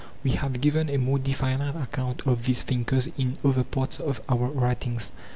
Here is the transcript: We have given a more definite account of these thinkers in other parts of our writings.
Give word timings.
We 0.23 0.31
have 0.31 0.61
given 0.61 0.89
a 0.89 0.97
more 0.97 1.19
definite 1.19 1.75
account 1.75 2.25
of 2.25 2.45
these 2.45 2.63
thinkers 2.63 3.09
in 3.19 3.37
other 3.45 3.63
parts 3.63 3.99
of 3.99 4.19
our 4.27 4.47
writings. 4.47 5.11